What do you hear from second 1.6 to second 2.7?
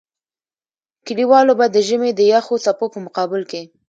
د ژمي د يخو